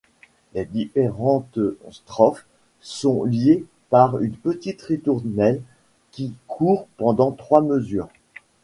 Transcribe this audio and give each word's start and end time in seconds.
Les 0.55 0.65
différentes 0.65 1.59
strophes 1.91 2.47
sont 2.79 3.23
liées 3.23 3.63
par 3.91 4.17
une 4.17 4.35
petite 4.35 4.81
ritournelle 4.81 5.61
qui 6.09 6.33
court 6.47 6.87
pendant 6.97 7.29
trois 7.31 7.61
mesures. 7.61 8.09